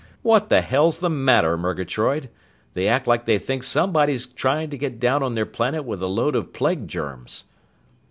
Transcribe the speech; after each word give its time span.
What 0.23 0.49
the 0.49 0.61
hell's 0.61 0.97
the 0.97 1.11
matter, 1.11 1.55
Murgatroyd? 1.59 2.29
They 2.73 2.87
act 2.87 3.05
like 3.05 3.25
they 3.25 3.37
think 3.37 3.61
somebody's 3.61 4.25
trying 4.25 4.71
to 4.71 4.77
get 4.79 4.99
down 4.99 5.21
on 5.21 5.35
their 5.35 5.45
planet 5.45 5.85
with 5.85 6.01
a 6.01 6.07
load 6.07 6.35
of 6.35 6.53
plague 6.53 6.87
germs!" 6.87 7.43